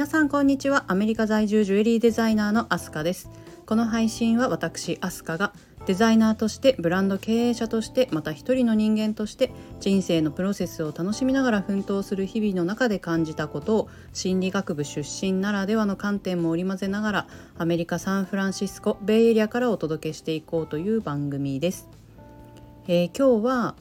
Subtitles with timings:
[0.00, 0.86] 皆さんこんにちは。
[0.88, 3.28] アメリカ在住ジュエリーデザイナーのアスカです。
[3.66, 5.52] この配信は私アスカが
[5.84, 17.26] デザイナーとしてブランド経営者としてまた一人の人間として人生のプロセスを楽しみながら奮闘する日々の中で感じたことを心理学部出身ならではの観点も織り交ぜながら
[17.58, 21.90] アメリカ・サンフランシスコベイエリアからお届けしていこうという番組です。
[22.88, 23.74] えー、今日は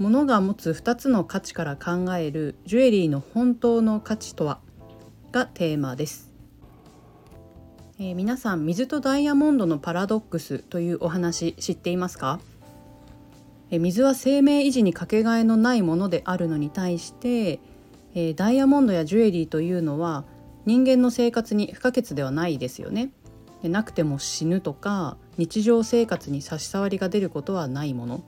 [0.00, 4.58] 物が持つ2つの価値から考えるジュエリーの本当の価値とは？
[5.30, 6.32] がテーマです。
[7.98, 12.40] えー、皆さん水とダイヤモンドのパラドックスというお話知っていますか、
[13.70, 17.60] えー、水は生命維持にかけがえのないものであるのに対して、
[18.14, 20.24] えー、ダイヤモンドやジュエリーというのは
[20.64, 23.12] 人間の生活に不可欠ではないですよね。
[23.62, 28.22] でなくても死ぬとか日常生活に差し障りが出ることはないもの。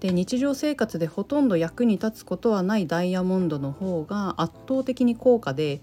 [0.00, 5.80] で日常生活でほとんど役に立つことはないダイヤモンドの方が圧倒的に高価で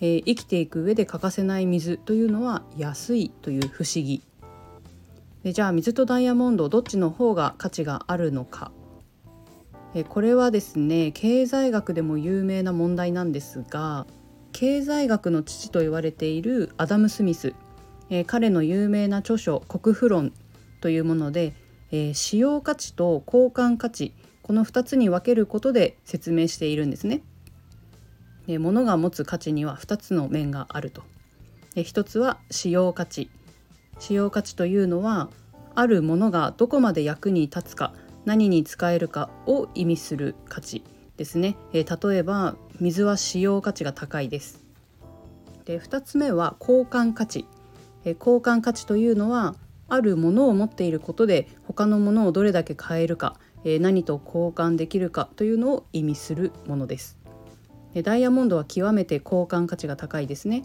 [0.00, 4.22] えー、生きていく上で欠かせない水というのは安いという不思議。
[5.42, 8.72] でじゃあ水とダイヤモンドどっちの方が価値があるのか、
[9.94, 14.06] えー、これはですね経済学でも有名な問題なんですが
[14.52, 17.54] 経済学の父と言われているアダム・スミス、
[18.08, 20.32] えー、彼の有名な著書「国富論」
[20.80, 21.54] というもので、
[21.94, 27.22] えー、使用価値と交換価値この2つに分けることで説明しているんですね。
[28.48, 31.04] で物が持つ価値には2つの面があると。
[31.76, 33.30] で1つは使用価値
[34.00, 35.30] 使用価値というのは
[35.76, 40.82] あるものがどこまで役に立つか何に使えるかを意味する価値
[41.16, 44.64] ですね、えー、例えば水は使用価値が高いです
[45.64, 47.46] で2つ目は交換価値、
[48.04, 49.54] えー、交換価値というのは
[49.88, 57.18] あるものを持っていることで他のものをどれだけ買えるか、えー、何と交換できるかというのを意味するものです。
[58.02, 60.64] ダイヤモンドは極めて交換価値が高いですね。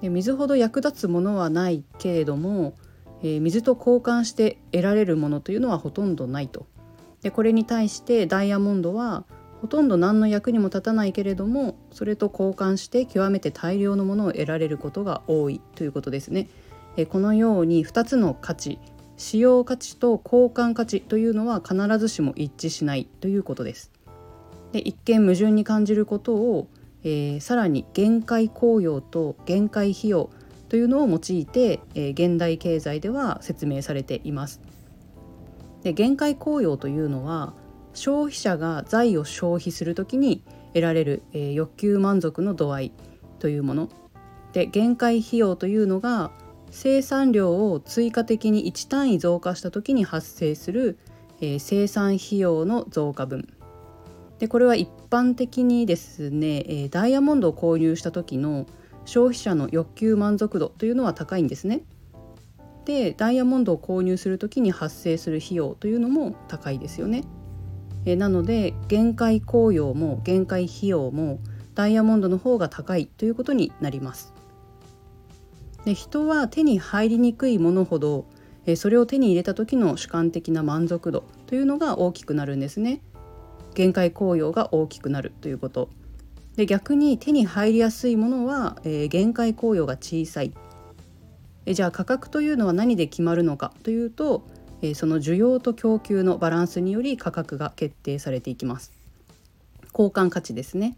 [0.00, 2.74] で水ほど役立つものはないけれども、
[3.22, 6.66] えー、水と交換して得られるものというのはほとんどないと。
[7.22, 9.24] でこれに対してダイヤモンドは
[9.60, 16.48] ほとんど何の役にも立たないけれどもそれと交換して極めて大量のものを得られることが多いということですね。
[16.98, 18.80] えこのように2つの価値
[19.16, 23.92] 使用価値と交換価値というのは必ずしも一致しないということです。
[24.72, 26.68] で一見矛盾に感じることを、
[27.04, 30.30] えー、さらに限界効用と限界費用
[30.68, 34.60] というのを用いて、えー、現代経済では説明されています。
[35.84, 37.54] で限界効用というのは
[37.94, 40.42] 消費者が財を消費するときに
[40.74, 42.92] 得られる、えー、欲求満足の度合い
[43.38, 43.88] というもの
[44.52, 46.32] で限界費用というのが
[46.70, 50.98] 生産量を追加的に1単位増加した時に発生する、
[51.40, 53.48] えー、生産費用の増加分
[54.38, 58.66] でこれは一般的にですね、えー、ダイヤモンドを購入した時の
[59.04, 61.82] 消費者の欲求満足度というのは高いんですね。
[62.84, 67.24] でダイヤモンドを購入する時に発生する費用というのも高いですよね。
[68.04, 71.40] えー、なので限界効用も限界費用も
[71.74, 74.34] ダイヤモンドの方が高いということになります。
[75.84, 78.26] で人は手に入りにくいものほど
[78.76, 83.00] それを手に入れた時の主観的な満足度というのが大きくなるんですね。
[83.74, 85.88] 限界効用が大きくなるということ。
[86.56, 90.52] で逆に手に入りやすいものは、えー、限界効用が小さい。
[91.66, 94.42] えじゃあ価格というのは何で決まるのかというと、
[94.82, 98.92] えー、その需要と供給のバランスにより価格が決定されていきます。
[99.92, 100.96] 交換価値ですね。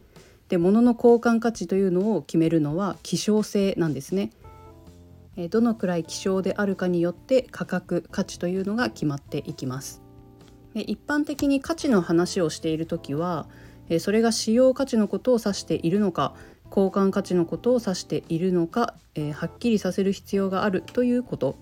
[0.49, 4.31] で物の交換価値というのを決めるのは希少性なんですね。
[5.51, 10.03] どのくらい希少であるかによって価格価値というのが決まっていきます。
[10.75, 13.49] で一般的に価値の話をしている時は
[13.99, 16.35] それが使用価値のことを指しているのか
[16.71, 21.57] 交換価値のことを指しているのか、え、はっきりさせる必要があるということ。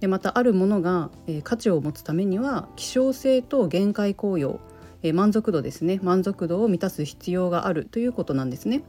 [0.00, 4.60] でまたあるものが、え、価値を持つためには希少性と限界効用、
[5.02, 6.00] え、満足度ですね。
[6.02, 8.82] 満足度を満たす必要があるということなんですね。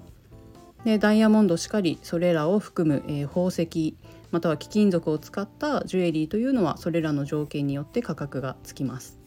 [0.86, 3.96] でダイヤモンドしかりそれらを含む、え宝石
[4.32, 9.20] または貴金属を使ったジュエリーというのはそれらの条件によって価格がつきます。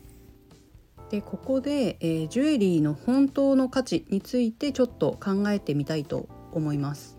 [1.11, 7.19] でここで、えー、ジュエリーの本当の価値についてちょっと考えてみたいと思います。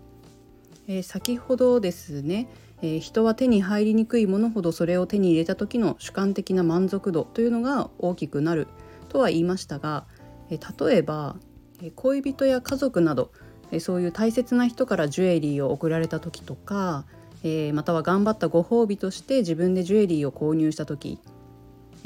[0.88, 2.48] えー、先ほどですね、
[2.82, 8.66] え、人は手に入りにくいものほどそれを手に入れた時の主観的な満足度というのが大きくなる
[9.08, 10.04] とは言いましたが、
[10.50, 11.36] え例えば、
[11.82, 13.32] え恋人や家族など、
[13.72, 17.04] えそういう大切な人からジュエリーを贈られた時とか、
[17.42, 21.18] えまたは頑張ったご褒美として自分でジュエリーを購入した時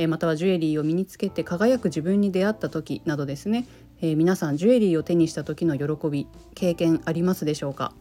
[0.03, 3.67] えまたはジュエリーを身につけて輝く自分に出会った時などですね。
[4.01, 7.93] えー、皆さんジュエリーを手にした時の喜び経験ありますでしょうか？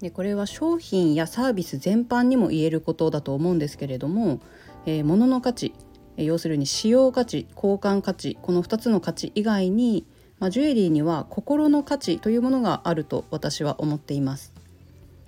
[0.00, 4.40] でこれは商品やサービス全般にも言えることだと思うんですけれども、
[4.84, 5.72] えー、物の価値、
[6.18, 10.06] え、要するに使用価値交換価値この2つの価値以外に、
[10.40, 14.52] まあ、ジュエリーには心の価値というものがあると私は思っています。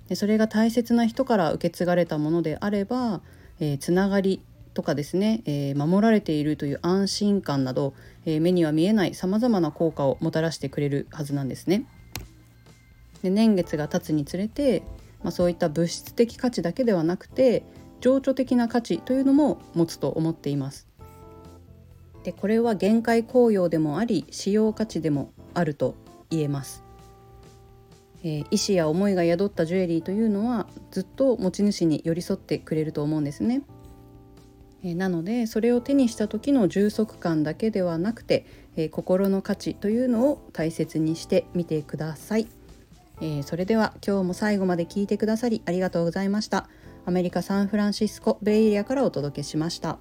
[0.07, 3.21] でそれが大切な人から受け継がれたものであれば、
[3.59, 4.41] えー、つながり
[4.73, 7.93] とかですね、えー、守られているという安心感など、
[8.25, 11.85] えー、目には見えないさまざまな効果をもたらしてくれるはずなんですね。
[13.23, 14.83] で年月が経つにつれて、
[15.23, 17.63] まあ、そういった物質的価値だけではなくて
[18.01, 20.90] 情緒的な価値というのも持つと思っています。
[22.23, 25.95] でこれは限界効用でもあり使用価値でもあると
[26.29, 26.83] 言えます。
[28.23, 33.63] えー、意志や思いが宿ったジュエリーというのはずっと持ち主に寄り添ってくれると思うんですね。
[34.83, 38.45] えー、なのでそれを手にした時の充足感だけではなくて、
[38.75, 42.47] えー、心の価値というのを大切にしてみてください。
[43.21, 46.67] えー、それでは今日も最後まで聞いてくださりありがとうございました
[47.05, 49.99] アメリカ・サンフランシスコベイエリアからお届けしました。